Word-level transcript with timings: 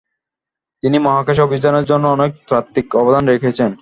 তিনি 0.83 0.97
মহাকাশ 0.99 1.37
অভিযানের 1.39 1.85
জন্য 1.85 2.05
অনেক 2.07 2.31
তাত্ত্বিক 2.49 2.87
অবদান 2.95 3.23
রেখেছেন। 3.27 3.69